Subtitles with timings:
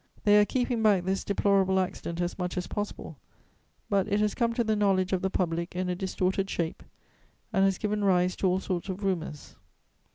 [0.23, 3.19] "They are keeping back this deplorable accident as much as possible,
[3.87, 6.81] but it has come to the knowledge of the public in a distorted shape
[7.53, 9.57] and has given rise to all sorts of rumours.